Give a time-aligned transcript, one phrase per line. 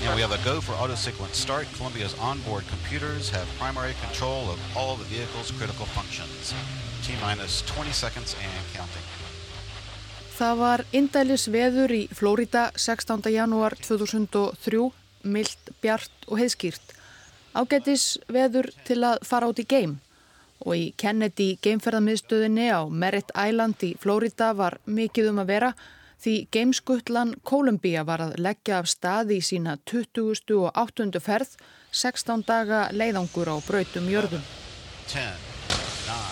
[0.00, 1.66] And we have a go for auto sequence start.
[1.76, 6.54] Columbia's onboard computers have primary control of all the vehicle's critical functions.
[7.04, 9.04] T minus 20 seconds and counting.
[10.38, 13.20] Það var indælis veður í Flórida 16.
[13.30, 14.88] janúar 2003,
[15.22, 16.96] myllt, bjart og heiðskýrt.
[17.52, 19.98] Ágætis veður til að fara út í geim
[20.64, 25.70] og í Kennedy geimferðarmiðstöðinni á Merritt Island í Flórida var mikið um að vera
[26.22, 30.54] því geimskutlan Kolumbíja var að leggja af stað í sína 20.
[30.60, 31.10] og 8.
[31.20, 31.56] ferð
[31.90, 34.44] 16 daga leiðangur á brautum jörgum.
[35.10, 35.18] 10,
[36.06, 36.22] 9,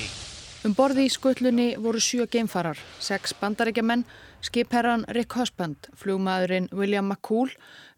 [0.00, 0.18] 8
[0.62, 4.04] Um borði í skutlunni voru sjö geimfarar, sex bandarækjaman,
[4.46, 7.50] skipherran Rick Husband, flugmaðurinn William McCool,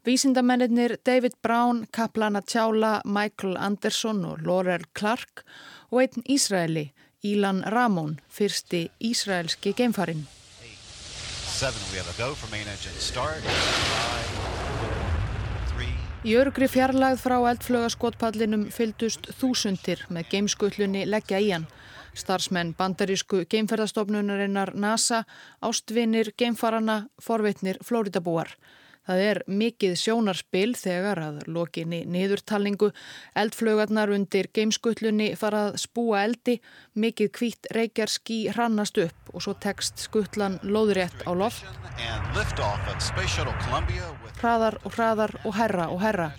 [0.05, 5.45] vísindamennir David Brown, Kaplana Tjála, Michael Anderson og Laurel Clark
[5.91, 6.89] og einn Ísraeli,
[7.21, 10.25] Ílan Ramón, fyrsti ísraelski geimfarin
[11.55, 11.79] seven.
[11.91, 13.39] We have a go for main engine start.
[13.39, 14.29] Five,
[15.71, 15.95] three.
[16.27, 21.69] Í örgri fjarlagð frá eldflögaskotpallinum fyldust þúsundir með geimskullunni leggja í hann.
[22.15, 25.23] Starsmenn bandarísku geimferðastofnunarinnar NASA,
[25.63, 28.51] ástvinir, geimfarana, forvitnir, flóritabúar.
[29.05, 32.89] Það er mikið sjónarspil þegar að lokinni niðurtalningu,
[33.37, 36.57] eldflögarnar undir geimskullunni fara að spúa eldi,
[36.97, 41.69] mikið kvít reykjarski hrannast upp og svo tekst skullan lóðrétt á loft.
[44.41, 46.31] Hraðar og hraðar og herra og herra.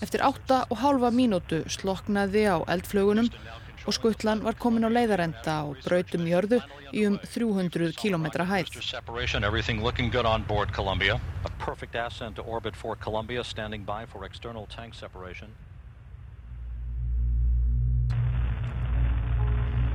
[0.00, 3.28] Eftir átta og hálfa mínútu sloknaði á eldflögunum
[3.90, 6.60] og skuttlan var komin á leiðarenda á brautum jörðu
[6.94, 8.70] í um 300 km hæð.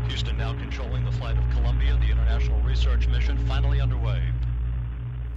[0.09, 4.21] Houston now controlling the flight of Columbia, the international research mission finally underway.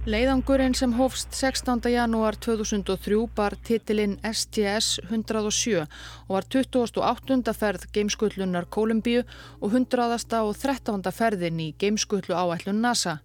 [0.09, 1.83] Leiðangurinn sem hófst 16.
[1.93, 7.53] janúar 2003 bar titilinn STS 107 og var 28.
[7.53, 9.21] ferð geimskullunar Kolumbíu
[9.59, 10.41] og 100.
[10.41, 11.05] og 13.
[11.13, 13.19] ferðin í geimskullu áætlun NASA.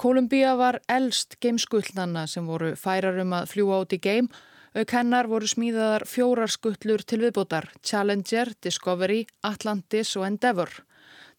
[0.00, 4.32] Kolumbíu var eldst geimskullnana sem voru færarum að fljúa át í geim
[4.78, 10.70] Auk hennar voru smíðaðar fjórar skullur til viðbótar, Challenger, Discovery, Atlantis og Endeavour.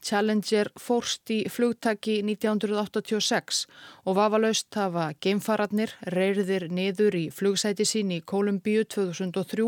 [0.05, 3.65] Challenger fórst í flugtaki 1986
[4.05, 9.67] og vafalaust hafa geimfararnir reyriðir niður í flugsæti sín í Kolumbíu 2003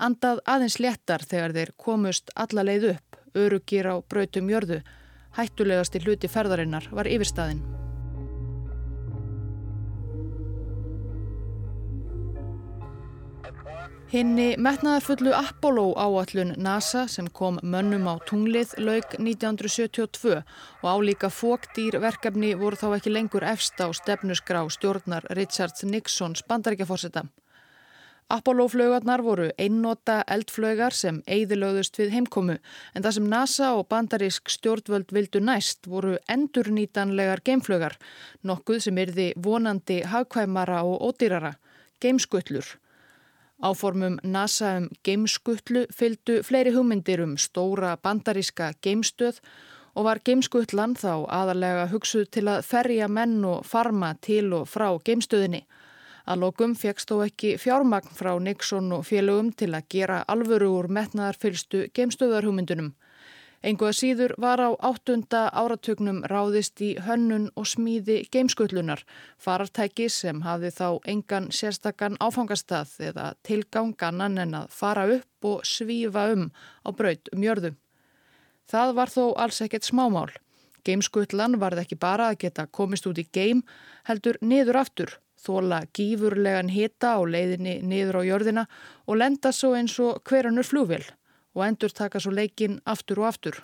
[0.00, 4.80] andað aðeins léttar þegar þeir komust alla leið upp, örugir á brautum jörðu.
[5.36, 7.79] Hættulegasti hluti ferðarinnar var yfirstaðin.
[14.10, 20.32] Hinni metnaðarfullu Apollo áallun NASA sem kom mönnum á tunglið laug 1972
[20.80, 27.22] og álíka fóktýr verkefni voru þá ekki lengur efst á stefnusgrá stjórnar Richard Nixons bandaríkjaforsetta.
[28.34, 35.14] Apollo-flögarnar voru einnota eldflögar sem eigðilögðust við heimkomu en það sem NASA og bandarísk stjórnvöld
[35.14, 37.94] vildu næst voru endurnýtanlegar geimflögar,
[38.42, 41.54] nokkuð sem erði vonandi hagkvæmara og ódýrara,
[42.02, 42.74] geimskullur.
[43.60, 49.42] Áformum NASA um geimskutlu fylgdu fleiri hugmyndir um stóra bandaríska geimstöð
[49.94, 54.88] og var geimskutlan þá aðalega hugsuð til að ferja menn og farma til og frá
[55.04, 55.66] geimstöðinni.
[56.24, 60.88] Að lokum fegst þó ekki fjármagn frá Nixon og félögum til að gera alvöru úr
[60.88, 62.94] metnaðarfylstu geimstöðarhugmyndunum.
[63.60, 69.02] Engu að síður var á áttunda áratögnum ráðist í hönnun og smíði geimskutlunar,
[69.36, 76.30] farartæki sem hafði þá engan sérstakann áfangastað eða tilganganan en að fara upp og svífa
[76.32, 77.74] um á braut um jörðu.
[78.64, 80.32] Það var þó alls ekkert smámál.
[80.80, 83.60] Geimskutlan varð ekki bara að geta komist út í geim,
[84.08, 88.68] heldur niður aftur, þóla gífurlegan hita á leiðinni niður á jörðina
[89.04, 91.04] og lenda svo eins og hverjanur flúvel
[91.54, 93.60] og endur taka svo leikin aftur og aftur.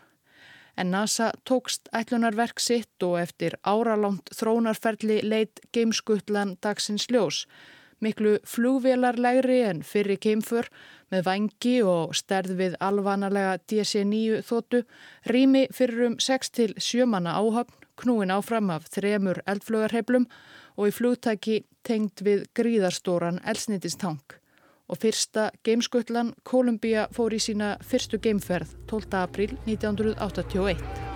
[0.77, 7.47] En NASA tókst ætlunarverk sitt og eftir áralánt þrónarferli leitt geimskutlan dagsins ljós.
[8.01, 10.69] Miklu flugvélarlegri en fyrri keimfur
[11.11, 14.83] með vangi og sterð við alvanalega DC-9 þóttu
[15.33, 20.29] rými fyrir um 6-7 manna áhafn knúin áfram af þremur eldflugarheblum
[20.77, 24.21] og í flugtæki tengd við gríðarstóran elsnitistang
[24.89, 29.15] og fyrsta geimskutlan Kolumbía fór í sína fyrstu geimferð 12.
[29.19, 31.07] april 1981.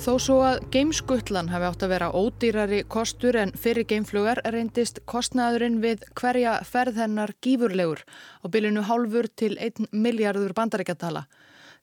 [0.00, 5.76] Þó svo að geimskutlan hafi átt að vera ódýrari kostur en fyrir geimflugar reyndist kostnaðurinn
[5.82, 8.00] við hverja ferð hennar gífurlegur
[8.40, 11.26] á bylinu hálfur til 1 miljardur bandaríkjatala.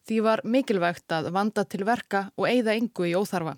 [0.02, 3.54] Því var mikilvægt að vanda til verka og eigða yngu í óþarfa.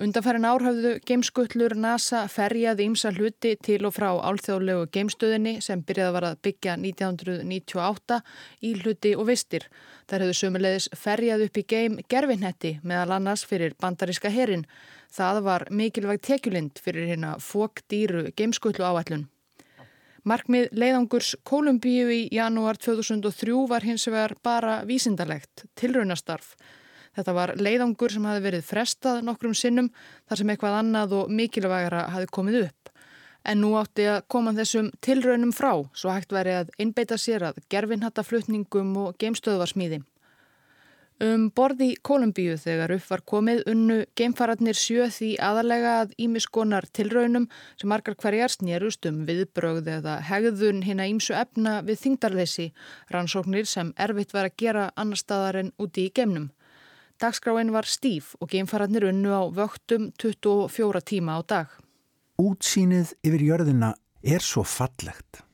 [0.00, 6.26] Undanferðin árhafðu geimskullur NASA ferjaði ímsa hluti til og frá álþjóðlegu geimstöðinni sem byrjaði var
[6.30, 8.18] að byggja 1998
[8.64, 9.68] í hluti og vistir.
[10.08, 14.64] Þar hefðu sömulegis ferjað upp í geim gerfinnetti meðal annars fyrir bandaríska herin.
[15.12, 19.28] Það var mikilvægt tekjulind fyrir hérna fókdýru geimskullu áætlun.
[20.24, 26.56] Markmið leiðangurs Kolumbíu í janúar 2003 var hins vegar bara vísindarlegt, tilraunastarf.
[27.16, 29.90] Þetta var leiðangur sem hafi verið frestað nokkrum sinnum
[30.28, 32.92] þar sem eitthvað annað og mikilvægara hafi komið upp.
[33.44, 37.60] En nú átti að koma þessum tilraunum frá svo hægt veri að innbeita sér að
[37.74, 40.00] gerfinhattaflutningum og geimstöðvarsmíði.
[41.22, 47.44] Um borði Kolumbíu þegar upp var komið unnu geimfararnir sjö því aðalega að ímiskonar tilraunum
[47.78, 52.66] sem margar hverjar snérust um viðbrögð eða hegðun hinn að ímsu efna við þingdarleysi,
[53.14, 56.50] rannsóknir sem erfitt var að gera annar staðar en úti í geimnum.
[57.22, 61.68] Dagskráin var stíf og geimfararnir unnu á vöktum 24 tíma á dag.
[62.34, 63.92] Útsýnið yfir jörðina
[64.26, 65.44] er svo fallegt.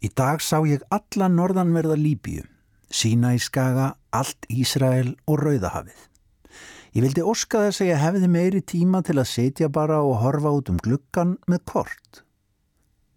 [0.00, 2.46] Í dag sá ég alla norðanverða Líbíu,
[2.88, 6.00] sína í skaga, allt Ísrael og Rauðahafið.
[6.96, 10.54] Ég vildi orska þess að ég hefði meiri tíma til að setja bara og horfa
[10.56, 12.24] út um glukkan með kort.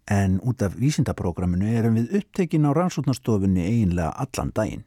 [0.04, 4.84] En út af vísindaprógraminu erum við upptekin á rannsóknarstofunni eiginlega allan daginn.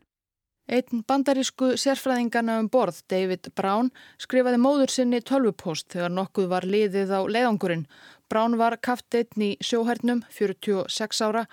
[0.65, 7.11] Einn bandarísku sérfræðingana um borð, David Brown, skrifaði móður sinni tölvupost þegar nokkuð var liðið
[7.13, 7.83] á leiðangurinn.
[8.33, 11.43] Brown var kafteittn í sjóhernum, 46 ára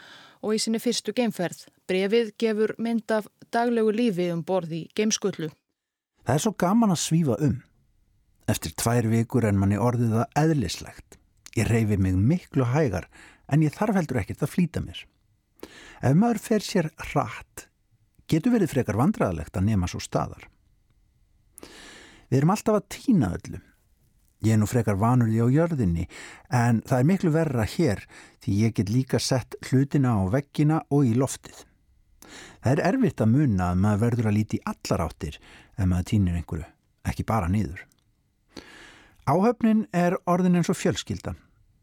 [0.40, 1.66] og í sinni fyrstu geimferð.
[1.84, 5.50] Brefið gefur mynd af daglegu lífi um borð í geimskullu.
[6.24, 7.58] Það er svo gaman að svífa um.
[8.48, 11.18] Eftir tvær vikur en manni orðið það eðlislegt.
[11.58, 13.10] Ég reyfi mig miklu hægar
[13.52, 15.04] en ég þarf heldur ekkert að flýta mér.
[16.00, 17.66] Ef maður fer sér rætt
[18.32, 20.48] getur verið frekar vandraðalegt að nema svo staðar.
[22.32, 23.60] Við erum alltaf að týna öllu.
[24.42, 26.06] Ég er nú frekar vanur því á jörðinni
[26.50, 28.00] en það er miklu verra hér
[28.42, 31.60] því ég get líka sett hlutina á veggina og í loftið.
[32.64, 36.38] Það er erfitt að munna að maður verður að líti allar áttir ef maður týnir
[36.40, 36.66] einhverju,
[37.06, 37.84] ekki bara niður.
[39.28, 41.36] Áhöfnin er orðin eins og fjölskylda.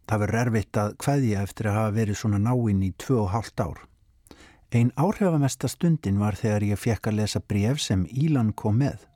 [0.10, 3.84] Það verður erfitt að hvaðja eftir að hafa verið svona náinn í 2,5 ár.
[4.70, 9.08] Einn áhrifamesta stundin var þegar ég fekk að lesa bref sem Ílan kom með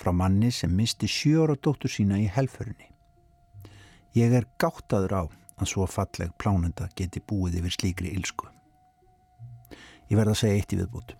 [0.00, 2.88] frá manni sem misti sjóra dóttur sína í helförunni.
[4.16, 5.22] Ég er gáttaður á
[5.60, 8.48] að svo falleg plánenda geti búið yfir slíkri ílsku.
[10.08, 11.14] Ég verða að segja eitt í viðbútt.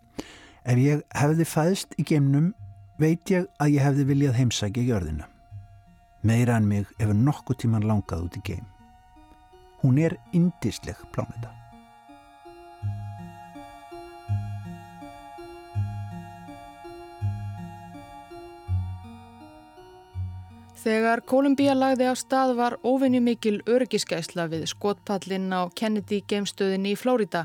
[0.65, 2.53] Ef ég hefði fæðst í geimnum
[2.97, 5.29] veit ég að ég hefði viljað heimsækja gjörðina.
[6.25, 8.69] Meira en mig hefur nokkuð tíman langað út í geim.
[9.85, 11.62] Hún er indisleg plánenda.
[20.83, 26.99] Þegar Kolumbíja lagði á stað var óvinni mikil örgiskæsla við skotpallin á Kennedy geimstöðinni í
[26.99, 27.45] Flórida.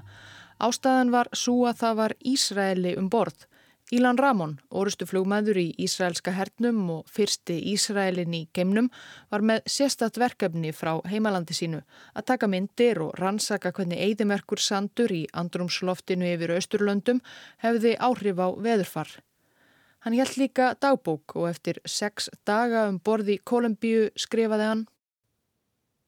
[0.57, 3.45] Ástæðan var svo að það var Ísraeli um borð.
[3.93, 8.89] Ílan Ramon, orustu flugmaður í Ísraelska hernum og fyrsti Ísraelin í geimnum,
[9.29, 11.83] var með sérstatt verkefni frá heimalandi sínu
[12.17, 17.21] að taka myndir og rannsaka hvernig eigðimerkur sandur í andrumsloftinu yfir Östurlöndum
[17.61, 19.13] hefði áhrif á veðurfar.
[20.05, 24.85] Hann hjælt líka dagbók og eftir sex daga um borði Kolumbíu skrifaði hann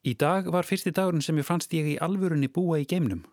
[0.08, 3.26] Í dag var fyrsti dagurinn sem ég fannst ég í alvörunni búa í geimnum.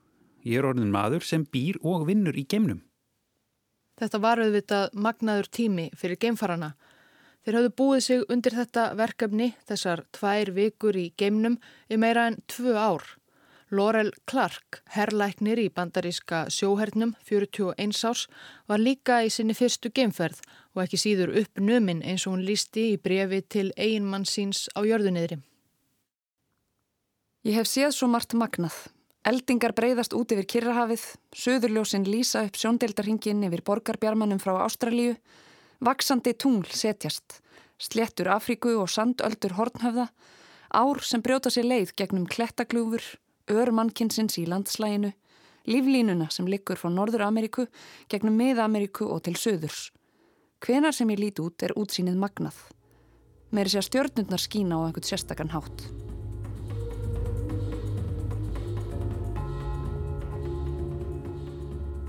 [0.42, 2.80] Ég er orðin maður sem býr og vinnur í geimnum.
[3.96, 6.74] Þetta var auðvitað magnaður tími fyrir geimfarana.
[7.46, 12.40] Þeir hafðu búið sig undir þetta verkefni, þessar tvær vikur í geimnum, í meira en
[12.50, 13.06] tvö ár.
[13.74, 18.28] Laurel Clark, herrlæknir í bandaríska sjóhernum 41 árs,
[18.70, 20.38] var líka í sinni fyrstu geimferð
[20.76, 25.40] og ekki síður uppnuminn eins og hún lísti í brefi til eiginmann síns á jörðunniðri.
[27.50, 28.76] Ég hef séð svo margt magnað.
[29.26, 31.02] Eldingar breyðast út yfir Kirrahafið,
[31.34, 35.18] söðurljósinn lýsa upp sjóndeldarhingin yfir borgarbjarmanum frá Ástralíu,
[35.82, 37.40] vaksandi tungl setjast,
[37.82, 40.06] sléttur Afríku og sandöldur hornhöfða,
[40.70, 43.02] ár sem brjóta sér leið gegnum klettaglúfur,
[43.50, 45.12] örmannkinsins í landslæginu,
[45.66, 47.66] líflínuna sem liggur frá Norður-Ameríku
[48.12, 49.90] gegnum Mið-Ameríku og til Suðurs.
[50.62, 52.58] Hvenar sem ég líti út er útsýnið magnað.
[53.54, 56.05] Meiri sé að stjörnundnar skína á einhvert sérstakann hátt.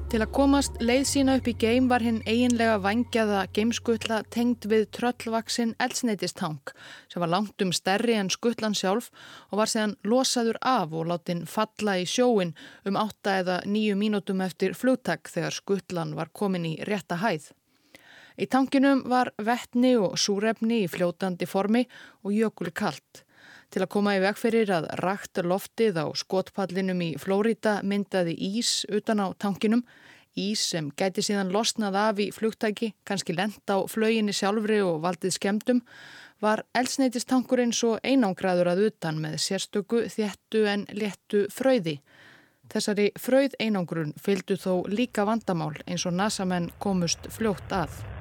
[0.08, 4.86] Til að komast leið sína upp í geim var hinn eiginlega vangjaða geimskutla tengd við
[4.96, 6.72] tröllvaksin elsneitistang
[7.12, 9.10] sem var langt um stærri en skutlan sjálf
[9.50, 12.56] og var séðan losaður af og látin falla í sjóin
[12.88, 17.52] um 8 eða 9 mínútum eftir flugtak þegar skutlan var komin í rétta hæð.
[18.40, 21.84] Í tankinum var vettni og súrefni í fljótandi formi
[22.24, 23.26] og jökuli kallt.
[23.68, 28.86] Til að koma í veg fyrir að rakt loftið á skotpallinum í Flórida myndaði ís
[28.88, 29.84] utan á tankinum,
[30.38, 35.36] ís sem gæti síðan losnað af í flugtæki, kannski lent á flöginni sjálfri og valdið
[35.36, 35.84] skemdum,
[36.40, 41.98] var elsneitistankurinn svo einangraður að utan með sérstöku þéttu en léttu fröði.
[42.72, 48.17] Þessari fröð einangrun fylgdu þó líka vandamál eins og NASA-menn komust fljótt að.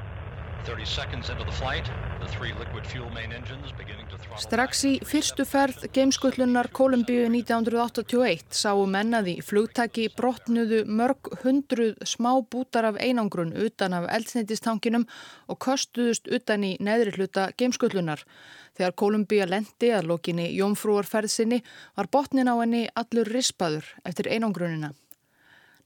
[4.36, 12.90] Strax í fyrstu ferð geimskullunar Kolumbíu 1981 sáu mennaði flugtaki brotnuðu mörg hundruð smá bútar
[12.90, 15.06] af einangrun utan af eldsneitistankinum
[15.46, 18.26] og kostuðust utan í neðri hluta geimskullunar.
[18.74, 21.62] Þegar Kolumbíu lendi að lokinni jómfrúarferðsinni
[21.94, 24.90] var botnin á henni allur rispaður eftir einangrunina.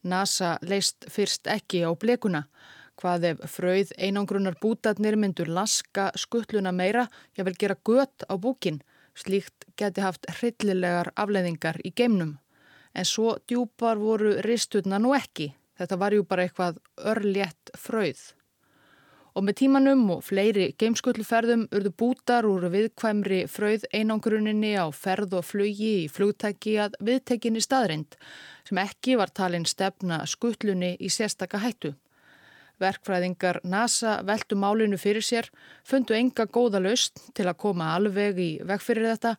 [0.02, 2.46] NASA leist fyrst ekki á blekuna.
[3.00, 7.06] Hvað ef frauð einangrunar bútatnir myndur laska skuttluna meira,
[7.38, 8.82] ég vil gera gött á búkin.
[9.16, 12.34] Slíkt geti haft hryllilegar afleðingar í geimnum.
[12.92, 15.54] En svo djúpar voru risturna nú ekki.
[15.80, 18.20] Þetta var jú bara eitthvað örlétt frauð.
[19.32, 25.46] Og með tímanum og fleiri geimskullferðum urðu bútar úr viðkvæmri frauð einangruninni á ferð og
[25.46, 28.18] flugi í flugtæki að viðtekinni staðrind
[28.68, 31.94] sem ekki var talin stefna skuttlunni í sérstaka hættu.
[32.80, 35.50] Verkfræðingar NASA veldu málinu fyrir sér,
[35.84, 39.36] fundu enga góða laust til að koma alveg í veg fyrir þetta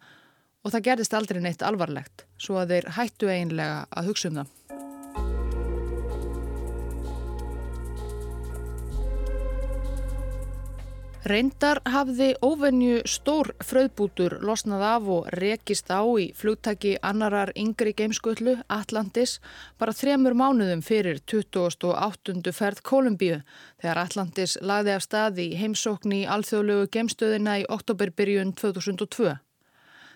[0.62, 4.81] og það gerðist aldrei neitt alvarlegt, svo að þeir hættu einlega að hugsa um það.
[11.22, 18.56] Reyndar hafði óvenju stór fröðbútur losnað af og rekist á í flugtaki annarar yngri geimskullu,
[18.66, 19.36] Atlantis,
[19.78, 22.42] bara þremur mánuðum fyrir 28.
[22.58, 23.38] ferð Kolumbíu
[23.78, 29.38] þegar Atlantis lagði af stað í heimsókn í alþjóðlegu geimstöðina í oktoberbyrjun 2002.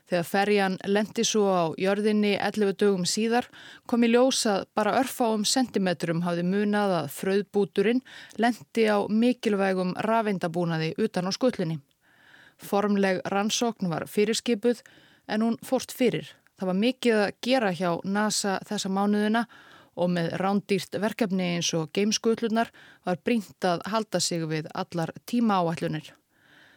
[0.06, 3.48] Þegar ferjan lendi svo á jörðinni 11 dögum síðar
[3.90, 8.04] kom í ljósað bara örfáum sentimetrum hafði munað að fröðbúturinn
[8.38, 11.80] lendi á mikilvægum rafindabúnaði utan á skullinni.
[12.62, 14.84] Formleg rannsókn var fyrirskipuð
[15.28, 16.30] en hún fórst fyrir.
[16.56, 19.46] Það var mikið að gera hjá NASA þessa mánuðina
[19.96, 22.70] og með rándýrt verkefni eins og gameskullunar
[23.08, 26.14] var brínt að halda sig við allar tíma áallunir.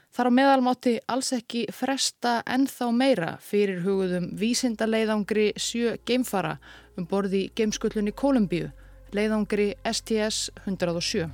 [0.08, 6.56] Þar á meðalmátti alls ekki fresta ennþá meira fyrir hugðum vísindaleiðangri sjö geimfara
[6.96, 8.70] um borði geimskullunni Kolumbíu,
[9.12, 11.28] leiðangri STS 107.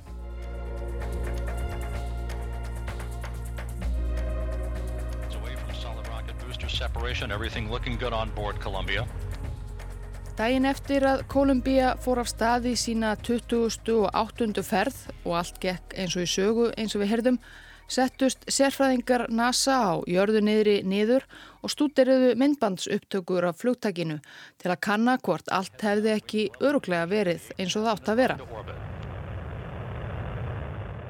[10.35, 13.93] Dægin eftir að Kolumbíja fór af staði sína 20.
[13.95, 14.63] og 8.
[14.67, 17.39] ferð og allt gekk eins og í sögu eins og við herðum
[17.87, 21.25] settust sérfræðingar NASA á jörðu niðri niður
[21.61, 24.17] og stúderiðu myndbandsupptökur af flugtakinu
[24.61, 28.39] til að kanna hvort allt hefði ekki öruglega verið eins og þátt að vera.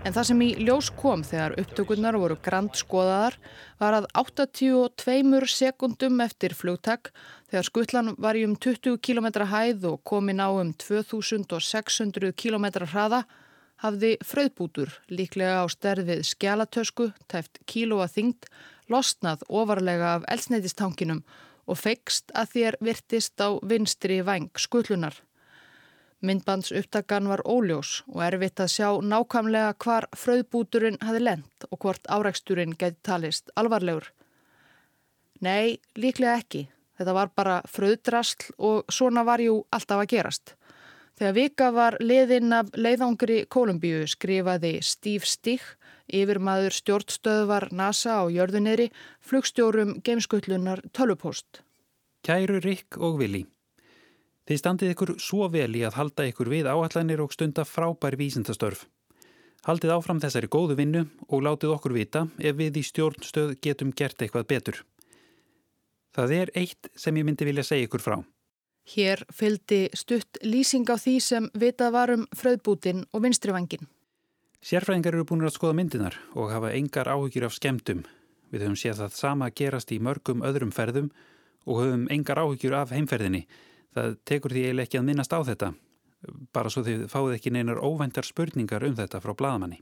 [0.05, 3.39] En það sem í ljós kom þegar upptökurnar voru grand skoðaðar
[3.81, 7.09] var að 82 sekundum eftir flugtak
[7.49, 13.23] þegar skuttlan var í um 20 km hæð og komin á um 2600 km hraða
[13.83, 18.47] hafði fröðbútur líklega á sterfið skjálatösku, tæft kílóa þyngd,
[18.91, 21.23] losnað ofarlega af elsneitistankinum
[21.65, 25.17] og feikst að þér virtist á vinstri vang skullunar.
[26.25, 32.77] Myndbandsupptakan var óljós og erfitt að sjá nákvæmlega hvar fröðbúturinn hafi lent og hvort áræksturinn
[32.79, 34.07] geti talist alvarlegur.
[35.43, 36.65] Nei, líklega ekki.
[36.95, 40.55] Þetta var bara fröðdrasl og svona var jú alltaf að gerast.
[41.15, 45.63] Þegar vika var liðinn af leiðangri Kolumbíu skrifaði Steve Stig,
[46.11, 48.89] yfirmaður stjórnstöðvar NASA á jörðunniðri,
[49.23, 51.61] flugstjórum geimskutlunar Tölvupost.
[52.25, 53.45] Kæru Rik og Vili.
[54.45, 58.83] Þið standið ykkur svo vel í að halda ykkur við áallanir og stunda frábær vísindastörf.
[59.65, 64.19] Haldið áfram þessari góðu vinnu og látið okkur vita ef við í stjórnstöð getum gert
[64.19, 64.83] eitthvað betur.
[66.13, 68.19] Það er eitt sem ég myndi vilja segja ykkur frá.
[68.85, 73.87] Hér fylgdi stutt lýsing á því sem vitað varum fröðbútin og vinstrivangin.
[74.65, 78.03] Sérfræðingar eru búin að skoða myndinar og hafa engar áhugir af skemdum.
[78.53, 81.09] Við höfum séð það sama gerast í mörgum öðrum ferðum
[81.65, 83.45] og höfum engar áhugjur af heimferðinni.
[83.95, 85.73] Það tekur því eiginlega ekki að minnast á þetta,
[86.53, 89.81] bara svo þið fáið ekki neinar óvæntar spurningar um þetta frá bladamanni.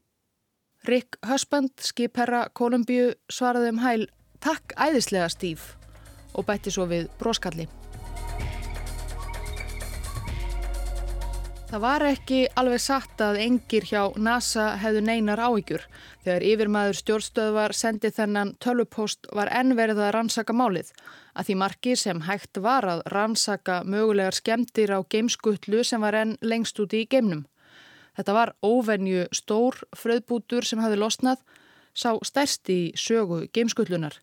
[0.87, 4.09] Rick Husband, skipherra Kolumbíu, svaraði um hæl
[4.43, 5.79] Takk æðislega Steve
[6.35, 7.69] og bætti svo við broskalli.
[11.73, 15.81] Það var ekki alveg satt að engir hjá NASA hefðu neinar áhyggjur.
[16.21, 20.91] Þegar yfirmaður stjórnstöðvar sendið þennan tölvupost var ennverið að rannsaka málið.
[21.33, 26.35] Að því marki sem hægt var að rannsaka mögulegar skemdir á geimskutlu sem var enn
[26.45, 27.47] lengst úti í geimnum.
[28.13, 31.41] Þetta var óvenju stór fröðbútur sem hafði losnað,
[31.97, 34.21] sá stærsti í sögu geimskutlunar.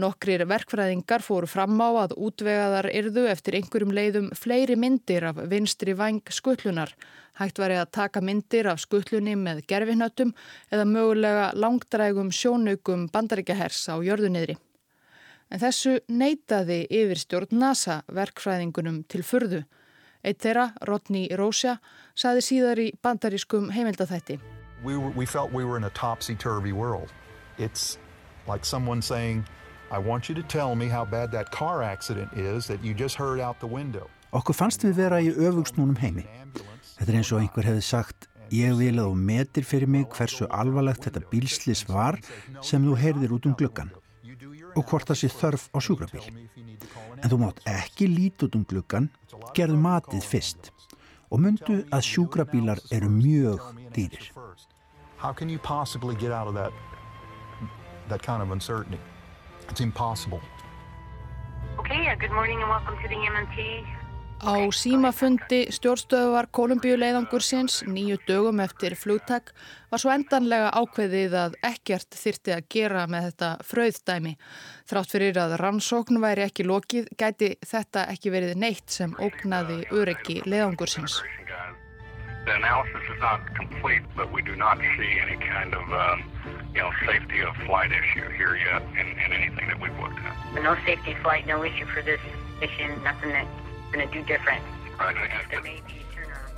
[0.00, 5.92] Nokkrir verkfræðingar fóru fram á að útvegaðar yrðu eftir einhverjum leiðum fleiri myndir af vinstri
[5.92, 6.94] vang skutlunar.
[7.36, 10.32] Hægt var að taka myndir af skutlunni með gerfinötum
[10.72, 14.56] eða mögulega langdrægum sjónaukum bandaríkjahers á jörðunniðri.
[15.52, 19.64] En þessu neytaði yfirstjórn NASA verkfræðingunum til furðu.
[20.24, 21.76] Eitt þeirra, Rodney Rosia,
[22.16, 24.40] saði síðar í bandarískum heimildathætti.
[24.82, 25.26] We, we
[29.92, 33.14] I want you to tell me how bad that car accident is that you just
[33.14, 34.08] heard out the window.
[34.32, 36.24] Okkur fannst við vera í öfugsnúnum heimi.
[36.96, 40.48] Þetta er eins og einhver hefði sagt ég vil að þú metir fyrir mig hversu
[40.48, 42.16] alvarlegt þetta bílslis var
[42.64, 43.92] sem þú heyrðir út um gluggan
[44.72, 46.24] og hvort það sé þörf á sjúkrabíl.
[47.20, 49.12] En þú mátt ekki lít út um gluggan,
[49.52, 50.72] gerðu matið fyrst
[51.28, 53.60] og myndu að sjúkrabílar eru mjög
[53.92, 54.32] dýrir.
[55.20, 56.72] How can you possibly get out of that,
[58.08, 59.11] that kind of uncertainty?
[59.72, 60.40] It's impossible.
[61.78, 63.86] Okay, good morning and welcome to the MMT.
[64.44, 69.54] Á símafundi stjórnstöðuvar Kolumbíuleiðangursins nýju dögum eftir flugtak
[69.88, 74.34] var svo endanlega ákveðið að ekkert þyrti að gera með þetta fröðdæmi.
[74.92, 80.42] Þrátt fyrir að rannsókn væri ekki lokið gæti þetta ekki verið neitt sem ógnaði öryggi
[80.44, 81.22] leiðangursins.
[82.44, 86.24] The analysis is not complete, but we do not see any kind of um,
[86.74, 90.62] you know, safety of flight issue here yet in, in anything that we've looked at.
[90.62, 92.20] No safety flight, no issue for this
[92.60, 93.48] mission, nothing that's
[93.92, 94.64] going to do different.
[94.98, 95.14] Right.
[95.50, 96.50] There may be turnaround.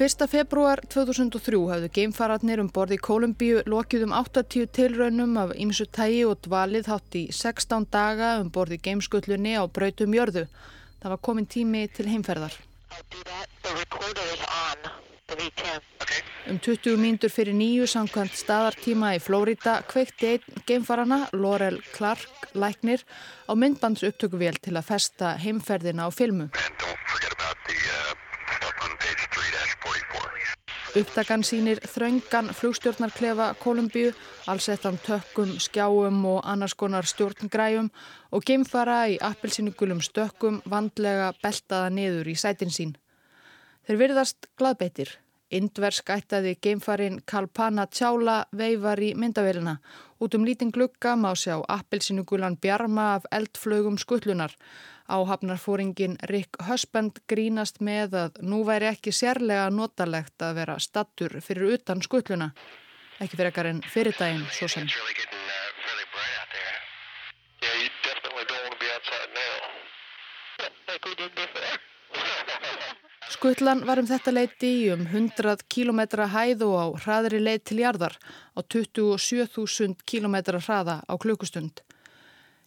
[0.00, 0.24] 1.
[0.32, 6.22] februar 2003 hafðu geimfararnir um borði í Kolumbíu lokið um 80 tilraunum af ýmsu tægi
[6.24, 10.46] og dvalið hátt í 16 daga um borði í geimskullunni á brautum jörðu.
[11.02, 12.56] Það var komin tími til heimferðar.
[16.00, 16.22] Okay.
[16.48, 23.04] Um 20 mínútur fyrir nýju samkvæmt staðartíma í Flórida kveikti einn geimfarana, Laurel Clark Læknir,
[23.44, 26.48] á myndbands upptökuvél til að festa heimferðina á filmu.
[26.48, 27.76] And don't forget about the...
[27.76, 28.29] Uh
[28.60, 31.00] stuff on page 3-44.
[31.00, 34.10] Upptakan sínir þröngan flugstjórnarklefa Kolumbíu,
[34.50, 37.92] allsettan tökkum, skjáum og annars konar stjórngræjum
[38.34, 42.96] og geimfara í appelsínugulum stökkum vandlega beltaða niður í sætin sín.
[43.86, 45.14] Þeir virðast gladbeitir.
[45.50, 49.80] Indversk ættaði geimfarin Kalpana Tjála veifar í myndavélina.
[50.22, 54.54] Út um lítinn glugga má sjá appelsínugulan bjarma af eldflögum skutlunar.
[55.10, 61.74] Áhafnarfóringin Rick Husband grínast með að nú væri ekki sérlega notalegt að vera stattur fyrir
[61.80, 62.52] utan skutluna.
[63.18, 64.86] Ekki fyrir ekkar en fyrirdaginn svo sem.
[64.86, 66.78] It's really getting uh, fairly bright out there.
[67.66, 69.56] Yeah, you definitely don't want to be outside now.
[70.86, 71.80] Like we did before.
[73.40, 77.78] Skutlan var um þetta leiti í um 100 km hæð og á hraðri leið til
[77.80, 78.18] jarðar
[78.52, 81.80] á 27.000 km hraða á klukkustund.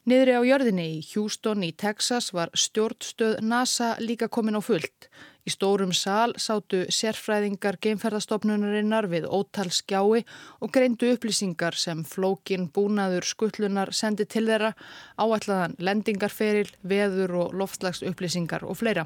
[0.09, 5.11] Niðri á jörðinni í Houston í Texas var stjórnstöð NASA líka komin á fullt.
[5.45, 13.29] Í stórum sal sátu sérfræðingar geimferðastofnunarinnar við ótal skjái og greindu upplýsingar sem flókin búnaður
[13.29, 14.73] skutlunar sendi til þeirra,
[15.21, 19.05] áætlaðan lendingarferil, veður og loftslags upplýsingar og fleira.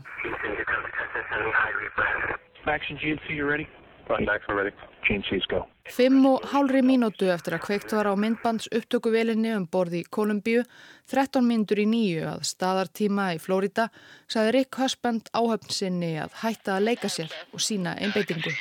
[2.67, 3.67] Action GNC, you ready?
[4.10, 4.71] Right, action ready.
[5.08, 5.65] GNC's go.
[5.88, 10.65] Fimm og hálfri mínútu eftir að kveikt var á myndbands upptökuvelinni um borði í Kolumbíu,
[11.12, 13.88] 13 mínútur í nýju að staðartíma í Flórida,
[14.27, 18.51] sagði Rick Husband áhöfn sinni að hætta að leika sér og sína einbeitingu.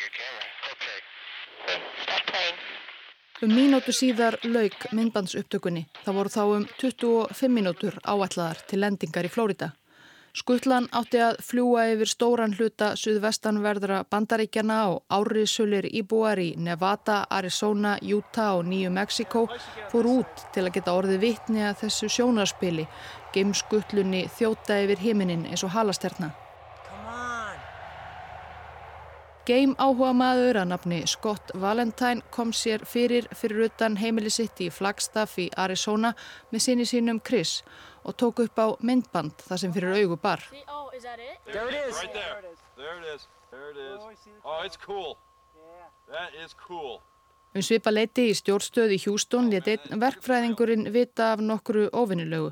[3.43, 5.83] Um mínútu síðar lauk myndbands upptökunni.
[6.07, 9.75] Það voru þá um 25 mínútur áætlaðar til lendingar í Flórida.
[10.37, 17.95] Skutlan átti að fljúa yfir stóran hluta suðvestanverðra bandaríkjana og árisulir íbúar í Nevada, Arizona,
[18.05, 19.47] Utah og Nýju Mexiko
[19.89, 22.85] fór út til að geta orðið vitni að þessu sjónarspili,
[23.33, 26.35] geimskutlunni þjóta yfir himinin eins og halasterna.
[29.47, 34.73] Game áhuga maður að nafni Scott Valentine kom sér fyrir fyrir utan heimili sitt í
[34.75, 36.11] Flagstaff í Arizona
[36.51, 40.43] með sinni sínum Chris og tók upp á myndband þar sem fyrir augu bar.
[40.97, 41.39] Is that it?
[41.53, 41.95] There it is.
[42.01, 42.43] Right there.
[42.77, 43.29] There it is.
[43.51, 44.01] There it is.
[44.65, 45.19] It's cool.
[46.09, 47.03] That is cool.
[47.57, 52.51] Um svipa leiti í stjórnstöði Hjústón leti verkfræðingurinn vita af nokkru ofinnilegu.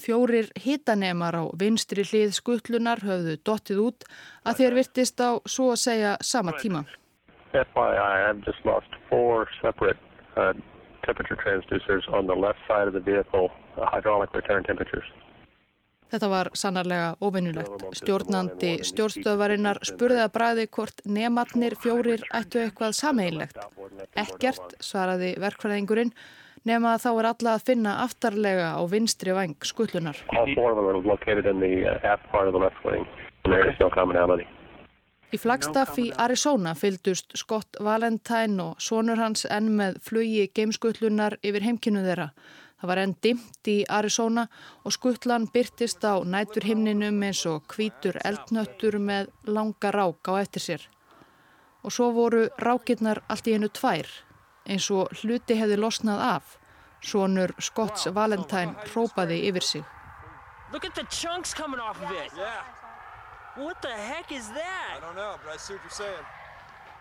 [0.00, 4.06] Fjórir hitanemar á vinstri hlið skuttlunar höfðu dottið út
[4.48, 6.86] að þér virtist á svo að segja sama tíma.
[7.52, 10.00] FYI, I've just lost four separate
[10.36, 10.52] uh,
[11.06, 15.08] temperature transducers on the left side of the vehicle, uh, hydraulic return temperatures.
[16.06, 17.82] Þetta var sannarlega ofinnulegt.
[17.98, 23.58] Stjórnandi stjórnstöðvarinnar spurði að bræði hvort nematnir fjórir ættu eitthvað sameinlegt.
[24.14, 26.12] Ekkert, svaraði verkfræðingurinn,
[26.66, 30.22] nema að þá er alla að finna aftarlega á vinstri vang skutlunar.
[30.38, 33.06] All four of them are located in the uh, aft part of the left wing,
[33.44, 34.46] there is no commonality.
[35.34, 41.66] Í Flagstaff í Arizona fylgdust Scott Valentine og sonur hans enn með flugi geimskutlunar yfir
[41.66, 42.28] heimkinu þeirra.
[42.78, 44.44] Það var enn dimt í Arizona
[44.84, 50.86] og skuttlan byrtist á næturhimninum eins og kvítur eldnöttur með langa rák á eftir sér.
[51.82, 54.06] Og svo voru rákirnar allt í hennu tvær,
[54.70, 56.56] eins og hluti hefði losnað af.
[57.02, 59.84] Sonur Scotts Valentine rópaði yfir sig.
[63.56, 65.00] What the heck is I that?
[65.00, 66.26] don't know, but I see what you're saying.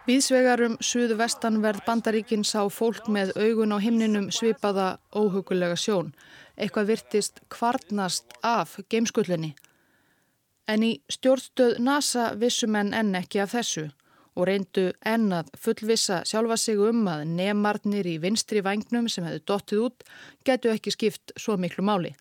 [0.08, 6.14] Víðsvegarum suðu vestanverð bandaríkin sá fólk með augun á himninum svipaða óhugulega sjón.
[6.56, 9.56] Eitthvað virtist kvarnast af geimskullinni.
[10.70, 13.90] En í stjórnstöð NASA vissum enn enn ekki af þessu
[14.36, 19.44] og reyndu enn að fullvissa sjálfa sig um að nemarnir í vinstri vagnum sem hefðu
[19.50, 20.08] dottið út
[20.48, 22.16] getu ekki skipt svo miklu máli.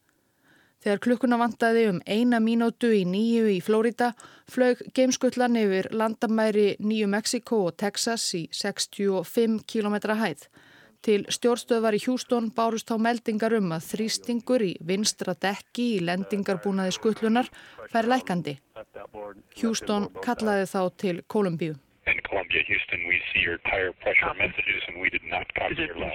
[0.85, 4.11] Þegar klukkuna vantaði um eina mínútu í nýju í Flórida
[4.53, 10.45] flög geimskullan yfir landamæri Nýju Mexiko og Texas í 65 km hæð.
[11.05, 16.93] Til stjórnstöðvar í Hjústón bárust þá meldingar um að þrýstingur í vinstra dekki í lendingarbúnaði
[16.99, 17.49] skutlunar
[17.89, 18.59] fær lækandi.
[19.57, 21.81] Hjústón kallaði þá til Kolumbíu.
[22.07, 25.97] In Columbia, Houston, we see your tire pressure messages and we did not copy your
[25.97, 26.13] log.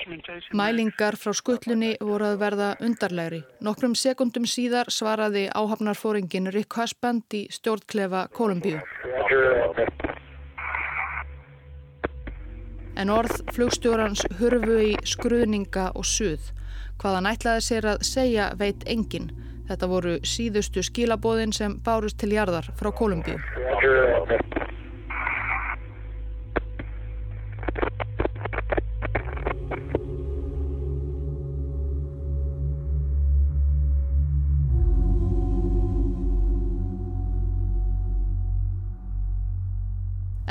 [0.53, 3.39] Mælingar frá skutlunni voru að verða undarlegri.
[3.65, 8.83] Nokkrum sekundum síðar svaraði áhafnarfóringin Rick Husband í stjórnklefa Kolumbíu.
[12.93, 16.51] En orð flugstjórans hurfu í skruðninga og suð.
[17.01, 19.31] Hvað hann ætlaði sér að segja veit engin.
[19.69, 23.41] Þetta voru síðustu skilabóðin sem bárust til jarðar frá Kolumbíu.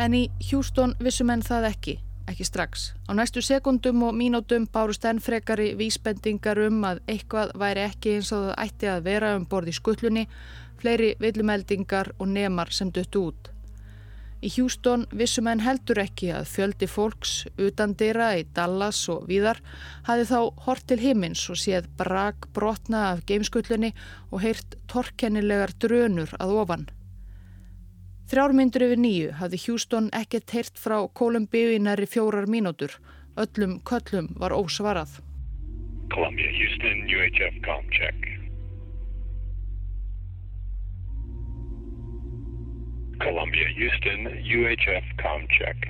[0.08, 1.94] En í Hjústón vissum enn það ekki,
[2.30, 2.84] ekki strax.
[3.10, 8.30] Á næstu sekundum og mínútum bárust enn frekari vísbendingar um að eitthvað væri ekki eins
[8.32, 10.24] og það ætti að vera um borð í skullunni,
[10.80, 13.52] fleiri villumeldingar og nemar sem döttu út.
[14.38, 19.58] Í Hjústón vissum enn heldur ekki að fjöldi fólks utan dyrra í Dallas og víðar
[20.06, 23.90] hafi þá hort til himins og séð brak brotna af geimskullunni
[24.30, 26.86] og heyrt torkennilegar drönur að ofan.
[28.30, 32.94] Þrjármyndur yfir nýju hafði Hjústón ekkert heyrt frá Kolumbíu í næri fjórar mínútur.
[33.34, 35.18] Öllum köllum var ósvarað.
[36.14, 38.37] Columbia, Houston, UHF com check.
[43.24, 44.20] Columbia, Houston,
[44.56, 45.88] UHF com check.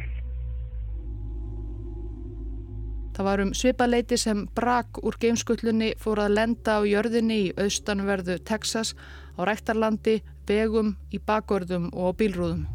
[3.18, 8.38] Það var um svipaleiti sem brak úr geimskullunni fór að lenda á jörðinni í austanverðu
[8.46, 8.94] Texas
[9.34, 12.66] á ræktarlandi, vegum, í bakgörðum og á bílrúðum.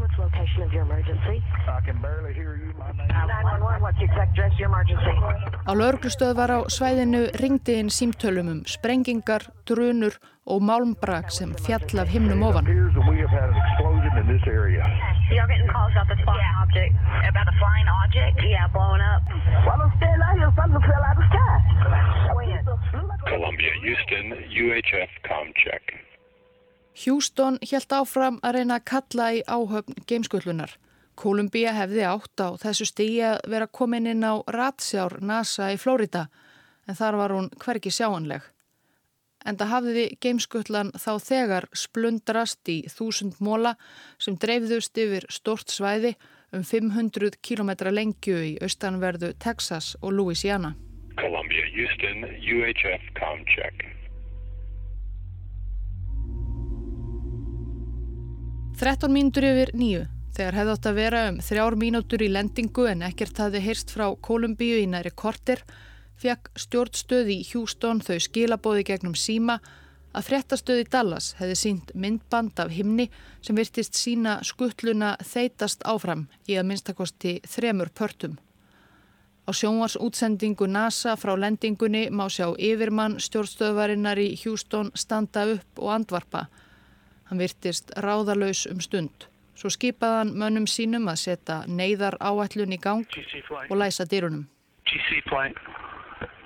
[0.00, 1.42] What's the location of your emergency?
[1.68, 2.72] I can barely hear you.
[2.80, 5.12] My name 911, what's the exact address of your emergency?
[5.68, 10.16] Á lauruglustöð var á svæðinu ringdi inn símtölum um sprengingar, drunur
[10.48, 12.64] og málmbrak sem fjall af himnum ofan.
[12.64, 14.84] appears that we have had an explosion in this area.
[15.34, 16.94] Y'all getting calls about the flying object?
[17.26, 18.34] About a flying object?
[18.46, 19.22] Yeah, blowing up.
[19.66, 20.52] Something fell out here.
[20.54, 21.56] Something fell out of the sky.
[22.38, 22.62] When?
[23.26, 24.26] Columbia, Houston,
[24.62, 25.82] UHF com check.
[27.00, 30.72] Hjústón helt áfram að reyna að kalla í áhöfn geimskullunar.
[31.20, 36.26] Kolumbía hefði átt á þessu stigi að vera komin inn á ratsjár NASA í Flórida
[36.88, 38.42] en þar var hún hverki sjáanleg.
[39.48, 43.76] En það hafði geimskullan þá þegar splundrast í þúsund móla
[44.20, 46.14] sem dreifðust yfir stort svæði
[46.52, 50.74] um 500 km lengju í austanverðu Texas og Louisiana.
[51.20, 53.86] Columbia, Houston, UHF com check.
[58.80, 63.02] 13 mínútur yfir nýju, þegar hefði átt að vera um þrjár mínútur í lendingu en
[63.04, 65.60] ekkert hafði heyrst frá Kolumbíu í næri kortir,
[66.20, 69.60] fekk stjórnstöð í Hjústón þau skilabóði gegnum síma
[70.12, 73.08] að fréttastöð í Dallas hefði sínt myndband af himni
[73.40, 78.38] sem virtist sína skuttluna þeitast áfram í að minnstakosti þremur pörtum.
[79.48, 85.90] Á Á sjónvarsútsendingu NASA frá lendingunni má sjá yfirmann stjórnstöðvarinnar í Houston standa upp og
[85.96, 86.44] andvarpa.
[87.26, 89.26] Hann virtist ráðalös um stund.
[89.58, 93.02] Svo skipaðan mönnum sínum að setja neyðar áætlun í gang
[93.66, 94.46] og læsa dýrunum.
[94.86, 95.58] GC flight.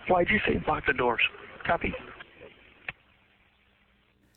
[0.09, 1.23] YGC, lock the doors.
[1.67, 1.95] Copy.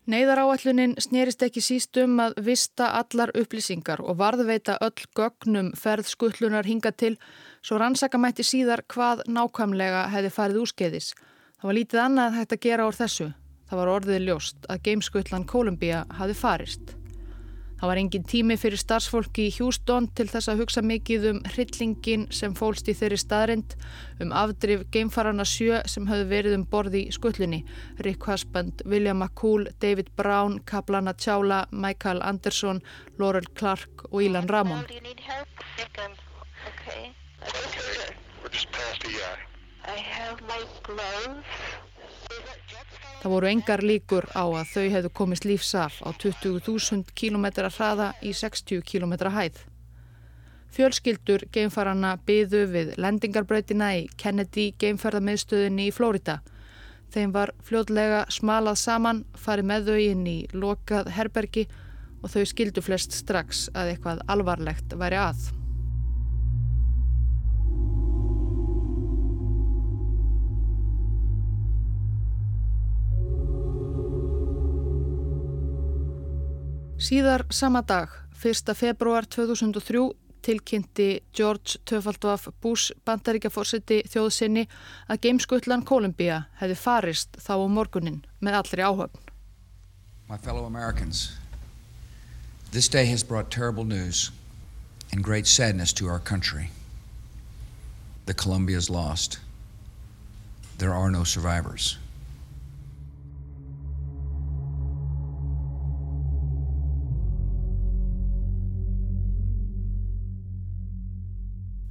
[0.08, 6.93] Neiðaráallunin snerist ekki síst um að vista allar upplýsingar og varðveita öll gögnum ferðskutlunar hinga
[6.95, 7.17] til
[7.60, 11.10] svo rannsaka mætti síðar hvað nákvæmlega hefði farið úrskeiðis.
[11.60, 13.27] Það var lítið annað hægt að gera úr þessu.
[13.67, 16.95] Það var orðið ljóst að gameskutlan Kolumbia hafi farist.
[17.77, 22.23] Það var engin tími fyrir starfsfólki í Hjústón til þess að hugsa mikið um hryllingin
[22.33, 23.75] sem fólst í þeirri staðrind,
[24.23, 27.61] um afdrif geimfarana sjö sem höfðu verið um borði í skullunni.
[28.01, 32.81] Rick Husband, William McCool, David Brown, Kaplana Tjála, Michael Anderson,
[33.19, 34.85] Laurel Clark og Ilan Ramon.
[40.47, 41.96] My gloves.
[43.21, 48.33] Það voru engar líkur á að þau hefðu komist lífsaf á 20.000 km hraða í
[48.35, 49.57] 60 km hæð.
[50.77, 56.41] Fjölskyldur geimfarana byðu við lendingarbröytina í Kennedy geimferðarmiðstöðinni í Flórida.
[57.11, 61.67] Þeim var fljóðlega smalað saman, farið með þau inn í lokað herbergi
[62.21, 65.57] og þau skildu flest strax að eitthvað alvarlegt væri að.
[76.97, 78.10] Síðar sama dag,
[78.41, 78.73] 1.
[78.73, 79.99] februar 2003,
[80.41, 84.63] tilkynnti George Töfaldvaf Bush bandaríkjaforsetti þjóðsynni
[85.05, 89.29] að gameskutlan Kolumbia hefði farist þá á morgunin með allri áhöfn.
[90.27, 91.38] My fellow Americans,
[92.71, 94.31] this day has brought terrible news
[95.12, 96.71] and great sadness to our country.
[98.25, 99.38] The Columbia is lost.
[100.79, 101.99] There are no survivors.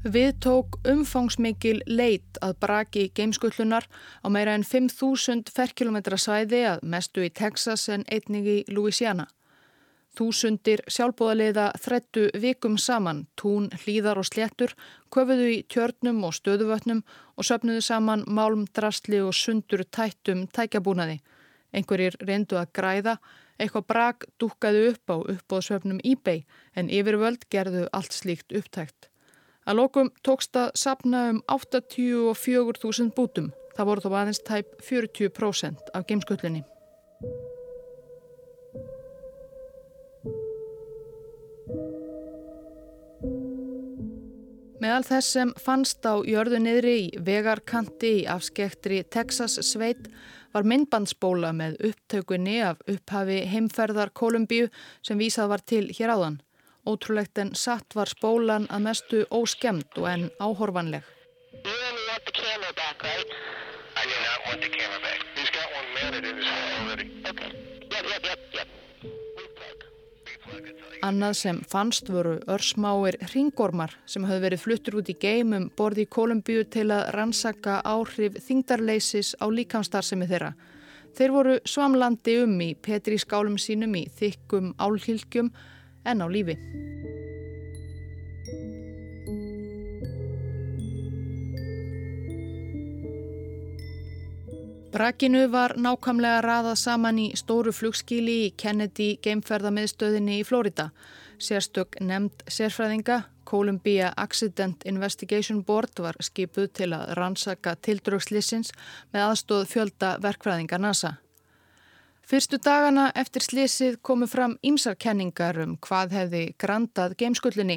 [0.07, 3.89] Við tók umfangsmikil leit að braki geimskullunar
[4.23, 9.25] á meira en 5.000 ferkilometra svæði að mestu í Texas en einnig í Louisiana.
[10.15, 14.77] Þúsundir sjálfbóðaliða þrettu vikum saman, tún, hlýðar og sléttur,
[15.11, 17.03] köfuðu í tjörnum og stöðuvötnum
[17.35, 21.19] og söpnuðu saman málm, drastli og sundur tættum tækjabúnaði.
[21.75, 23.17] Einhverjir reyndu að græða,
[23.59, 26.47] eitthvað brak dúkaðu upp á uppbóðsöfnum eBay
[26.79, 29.11] en yfirvöld gerðu allt slíkt upptækt.
[29.67, 33.51] Að lokum tókst að sapna um 84.000 bútum.
[33.75, 36.63] Það voru þó aðeins tæp 40% af geimskullinni.
[44.77, 50.07] Meðal þess sem fannst á jörðu niðri í vegarkanti í afskektri Texas sveit
[50.55, 54.71] var myndbandsbóla með upptökunni af upphafi heimferðar Kolumbíu
[55.03, 56.39] sem vísað var til hér áðan.
[56.87, 61.03] Ótrúlegt en satt var spólan að mestu óskemmt og enn áhorfanleg.
[71.07, 76.11] Annað sem fannst voru örsmáir ringormar sem höfðu verið fluttur út í geimum borði í
[76.17, 80.55] Kolumbíu til að rannsaka áhrif þingdarleisis á líkamstarfsemi þeirra.
[81.17, 85.53] Þeir voru svamlandi um í petri skálum sínum í þykkum álhylgjum
[86.07, 86.57] en á lífi.
[94.97, 100.87] Brakinu var nákvæmlega raðað saman í stóru flugskíli í Kennedy geimferðamiðstöðinni í Flórida.
[101.37, 108.73] Sérstök nefnd sérfræðinga, Columbia Accident Investigation Board var skipuð til að rannsaka tildrökslissins
[109.13, 111.19] með aðstóð fjölda verkfræðinga NASA.
[112.27, 117.77] Fyrstu dagana eftir slísið komu fram ímsarkenningar um hvað hefði grandað geimskullinni.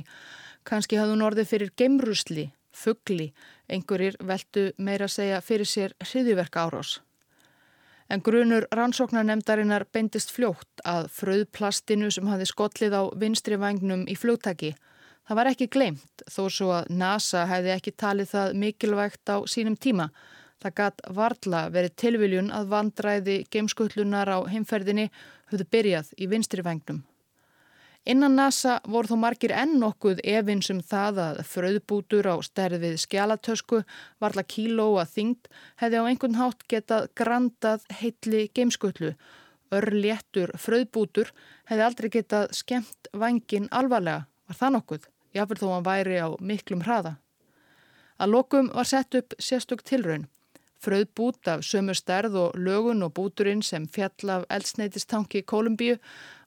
[0.66, 3.28] Kanski hafði hún orðið fyrir geimrusli, fuggli,
[3.70, 6.96] einhverjir veldu meira að segja fyrir sér hriðiverka árás.
[8.10, 14.74] En grunur rannsóknarnemdarinnar beindist fljótt að fröðplastinu sem hafði skollið á vinstri vagnum í flugtaki.
[15.30, 19.78] Það var ekki gleimt þó svo að NASA hefði ekki talið það mikilvægt á sínum
[19.78, 20.10] tíma.
[20.60, 25.08] Það gatt varla verið tilviljun að vandræði geimskutlunar á heimferðinni
[25.52, 27.06] höfðu byrjað í vinstri vengnum.
[28.10, 33.82] Innan NASA voru þó margir enn nokkuð efins um það að fröðbútur á stærðið skjálatösku
[34.24, 35.50] varla kíló að þyngd
[35.84, 39.14] hefði á einhvern hátt getað grandað heitli geimskutlu.
[39.76, 41.34] Örléttur fröðbútur
[41.70, 44.26] hefði aldrei getað skemmt vangin alvarlega.
[44.48, 45.08] Var það nokkuð?
[45.36, 47.18] Jáfnveg þó hann væri á miklum hraða.
[48.18, 50.26] Að lokum var sett upp sérstök tilraun.
[50.80, 55.98] Fröðbút af sömu stærð og lögun og búturinn sem fjall af eldsneitistanki í Kolumbíu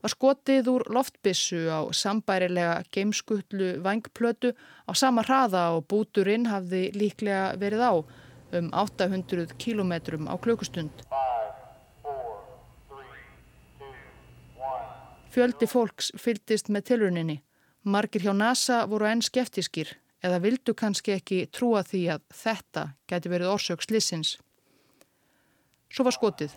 [0.01, 4.55] var skotið úr loftbissu á sambærilega geimskutlu vangplötu
[4.88, 7.92] á sama hraða og búturinn hafði líklega verið á
[8.57, 9.92] um 800 km
[10.25, 11.05] á klukustund.
[15.33, 17.42] Fjöldi fólks fylgdist með tilruninni.
[17.85, 19.92] Margir hjá NASA voru enn skeftískir
[20.23, 24.37] eða vildu kannski ekki trúa því að þetta geti verið orsök slissins.
[25.93, 26.55] Svo var skotið.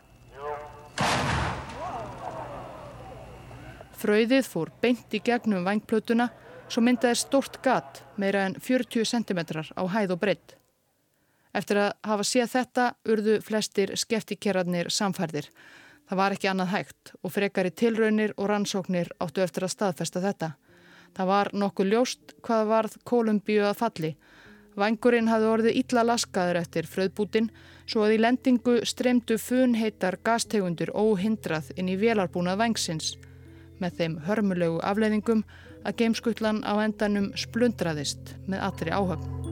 [3.96, 6.30] Fröyðið fór beint í gegnum vangplötuna
[6.70, 9.42] svo myndaði stort gat meira en 40 cm
[9.76, 10.56] á hæð og breytt.
[11.56, 15.48] Eftir að hafa séð þetta urðu flestir skeftikerarnir samfærdir.
[16.06, 20.52] Það var ekki annað hægt og frekari tilraunir og rannsóknir áttu eftir að staðfesta þetta.
[21.16, 24.12] Það var nokkuð ljóst hvað varð Kolumbíu að falli.
[24.76, 27.48] Vangurinn hafði orðið illa laskaður eftir fröðbútin
[27.88, 33.14] svo að í lendingu streymdu funheitar gastegundur óhindrað inn í velarbúnað vangsins
[33.80, 35.46] með þeim hörmulegu afleiðingum
[35.86, 39.45] að geimskutlan á endanum splundraðist með allri áhöfn.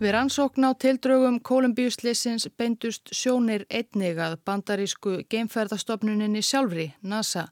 [0.00, 7.50] Við rannsókn á tildrögum Kolumbíuslissins beindust sjónir einnig að bandarísku geimferðastofnuninni sjálfri, NASA,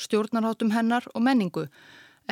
[0.00, 1.66] stjórnarhátum hennar og menningu.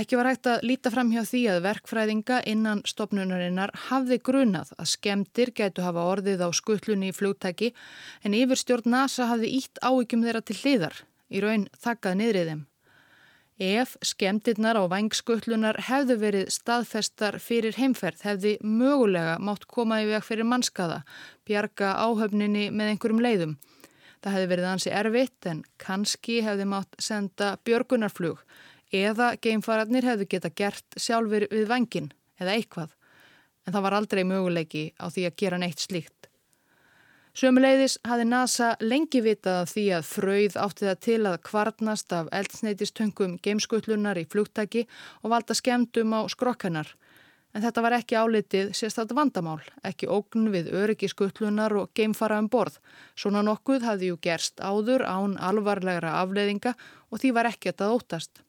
[0.01, 4.89] Ekki var hægt að líta fram hjá því að verkfræðinga innan stopnunarinnar hafði grunað að
[4.95, 7.75] skemdir getu hafa orðið á skuttlunni í flugtæki
[8.25, 10.97] en yfirstjórn NASA hafði ítt ávíkjum þeirra til hliðar,
[11.29, 12.65] í raun þakkað niðrið þeim.
[13.59, 20.23] Ef skemdirnar á vangskutlunar hefðu verið staðfestar fyrir heimferð hefði mögulega mátt koma í veg
[20.23, 21.01] fyrir mannskaða,
[21.42, 23.57] bjarga áhöfninni með einhverjum leiðum.
[24.23, 28.44] Það hefði verið ansi erfitt en kannski hefði mátt senda björgunarflug
[28.94, 32.94] eða geimfararnir hefðu geta gert sjálfur við vangin eða eitthvað.
[33.66, 36.28] En það var aldrei möguleiki á því að gera neitt slíkt.
[37.38, 42.31] Sömuleiðis hafi NASA lengi vitað af því að frauð átti það til að kvarnast af
[42.35, 44.83] eldsneitistöngum geimskutlunar í flugtæki
[45.22, 46.90] og valda skemdum á skrokkennar.
[47.55, 52.81] En þetta var ekki álitið sérstætt vandamál, ekki ógn við öryggiskutlunar og geimfara um borð.
[53.14, 56.74] Svona nokkuð hafði jú gerst áður án alvarlegra afleiðinga
[57.07, 58.42] og því var ekkert að óttast.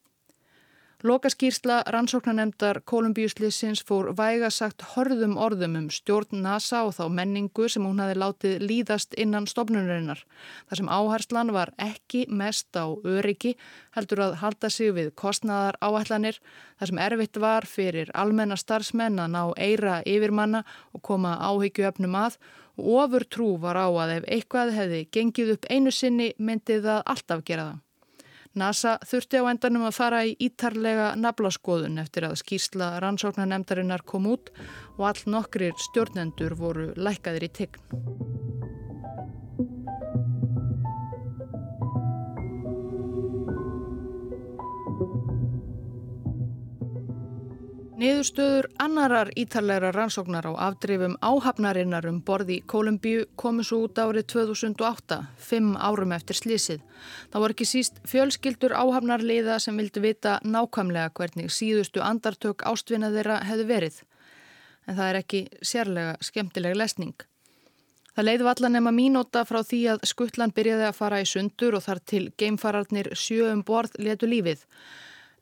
[1.03, 7.85] Lokaskýrsla rannsóknanemdar Kolumbíuslissins fór væga sagt horðum orðum um stjórn NASA og þá menningu sem
[7.87, 10.25] hún hafi látið líðast innan stopnunarinnar.
[10.67, 13.55] Það sem áherslan var ekki mest á öryggi
[13.95, 16.43] heldur að halda sig við kostnaðar áætlanir.
[16.83, 22.41] Það sem erfitt var fyrir almenna starfsmenn að ná eira yfirmanna og koma áhyggjuöfnum að
[22.75, 27.05] og ofur trú var á að ef eitthvað hefði gengið upp einu sinni myndið það
[27.05, 27.85] alltaf gera það.
[28.59, 34.51] NASA þurfti á endanum að fara í ítarlega naflaskoðun eftir að skýrsla rannsóknarnemdarinnar kom út
[34.97, 38.68] og all nokkrir stjórnendur voru lækaðir í tegn.
[47.99, 55.17] Niðurstöður annarar ítarlegra rannsóknar á afdrifum áhafnarinnar um borði Kolumbíu komu svo út árið 2008,
[55.35, 56.85] fimm árum eftir slísið.
[57.33, 63.41] Það voru ekki síst fjölskyldur áhafnarliða sem vildi vita nákvæmlega hvernig síðustu andartök ástvinna þeirra
[63.49, 63.99] hefði verið.
[64.87, 67.27] En það er ekki sérlega skemmtileg lesning.
[68.15, 71.83] Það leiði vallan nema mínóta frá því að skuttlan byrjaði að fara í sundur og
[71.83, 74.63] þar til geimfararnir sjö um borð letu lífið.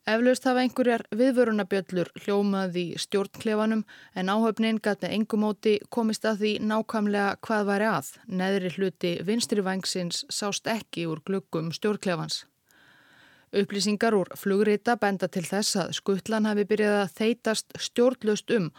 [0.08, 3.82] Eflaust hafa einhverjar viðvörunabjöllur hljómað í stjórnklefanum
[4.16, 8.08] en áhöfnin gæti engumóti komist að því nákvæmlega hvað væri að.
[8.40, 12.46] Neðri hluti vinstrivængsins sást ekki úr glukkum stjórnklefans.
[13.52, 18.72] Upplýsingar úr flugrita benda til þess að skuttlan hafi byrjað að þeitast stjórnlaust um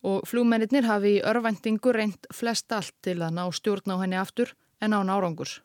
[0.00, 4.56] og flugmennir hafi í örvendingu reynd flest allt til að ná stjórn á henni aftur
[4.80, 5.60] en á nárangurs.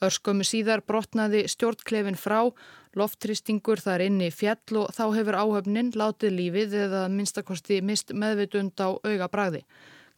[0.00, 2.48] Örskömmu síðar brotnaði stjórnklefin frá
[2.96, 8.96] Loftrýstingur þar inni fjall og þá hefur áhöfnin látið lífið eða minnstakosti mist meðvitund á
[8.96, 9.60] auga bræði.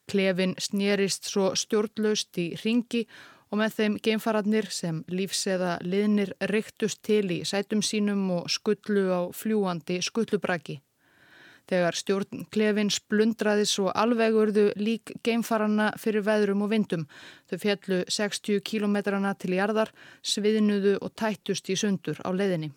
[0.09, 3.03] Klefin snérist svo stjórnlaust í ringi
[3.51, 9.05] og með þeim geimfararnir sem lífs eða liðnir ryktust til í sætum sínum og skullu
[9.12, 10.78] á fljúandi skullubraki.
[11.72, 17.06] Þegar stjórn klefin splundraði svo alvegurðu lík geimfarana fyrir veðrum og vindum.
[17.48, 18.98] Þau fjallu 60 km
[19.40, 19.88] til jarðar,
[20.20, 22.74] sviðnuðu og tættust í sundur á leiðinni.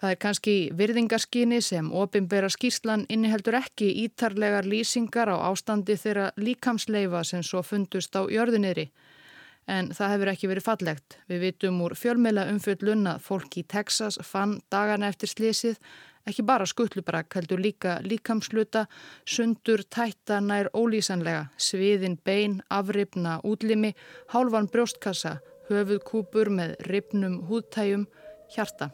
[0.00, 7.20] Það er kannski virðingarskyni sem ofinbera skýrslan inniheldur ekki ítarlegar lýsingar á ástandi þeirra líkamsleifa
[7.24, 8.88] sem svo fundust á jörðunniðri.
[9.68, 11.18] En það hefur ekki verið fallegt.
[11.28, 15.78] Við vitum úr fjölmeila umfjöldun að fólk í Texas fann dagana eftir slísið
[16.28, 18.86] ekki bara skuttlubrak heldur líka líkamsluta,
[19.24, 23.94] sundur, tætta nær ólýsanlega, sviðin bein, afrifna útlimi,
[24.32, 25.38] hálfan brjóstkassa,
[25.70, 28.08] höfuð kúpur með ripnum húttæjum,
[28.56, 28.90] hjarta.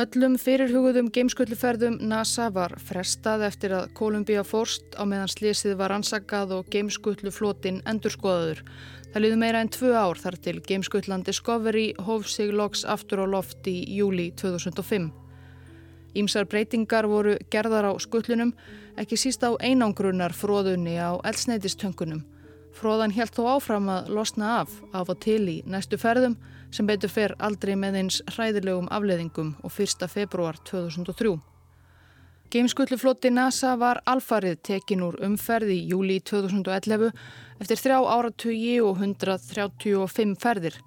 [0.00, 6.54] Öllum fyrirhugðum geimskulluferðum NASA var frestað eftir að Columbia fórst á meðan slísið var ansakað
[6.56, 8.62] og geimskulluflotin endurskoðaður.
[9.10, 13.26] Það liði meira en tvö ár þar til geimskullan Discovery hóf sig loks aftur á
[13.28, 15.10] loft í júli 2005.
[16.16, 18.54] Ímsar breytingar voru gerðar á skullunum,
[18.96, 22.24] ekki síst á einangrunar fróðunni á elsneitistöngunum.
[22.76, 26.36] Fróðan helt þó áfram að losna af af og til í næstu ferðum
[26.70, 30.06] sem betur fer aldrei með eins hræðilegum afleðingum og 1.
[30.08, 31.34] februar 2003.
[32.50, 37.12] Geimskullufloti NASA var alfarið tekin úr umferð í júli 2011
[37.62, 40.78] eftir þrjá áratugi og 135 ferðir.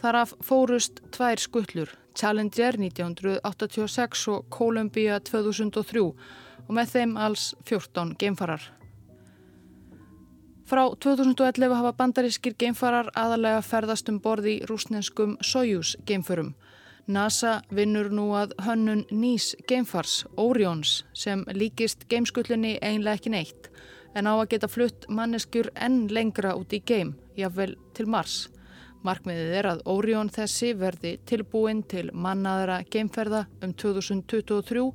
[0.00, 8.64] Þaraf fórust tvær skullur, Challenger 1986 og Columbia 2003 og með þeim alls 14 geimfarar.
[10.72, 16.54] Frá 2011 hafa bandarískir geimfarar aðalega ferðast um borði í rúsnenskum Soyuz geimförum.
[17.12, 23.68] NASA vinnur nú að hönnun nýs geimfars, Orions, sem líkist geimskullunni einlega ekki neitt,
[24.16, 28.36] en á að geta flutt manneskjur enn lengra út í geim, jáfnvel til Mars.
[29.04, 34.86] Markmiðið er að Orion þessi verði tilbúin til mannaðara geimferða um 2023,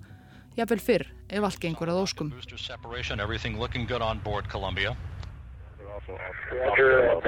[0.58, 2.34] jáfnvel fyrr ef allt gengur að óskum.
[6.08, 7.22] Roger.